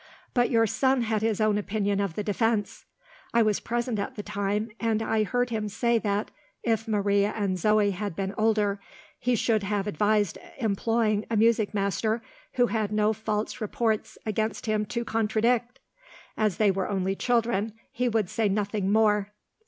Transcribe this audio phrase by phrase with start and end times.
[0.33, 2.85] But your son had his own opinion of the defence.
[3.35, 6.31] I was present at the time, and I heard him say that,
[6.63, 8.79] if Maria and Zoe had been older,
[9.19, 14.87] he should have advised employing a music master who had no false reports against him
[14.87, 15.77] to contradict.
[16.35, 19.31] As they were only children, he would say nothing more.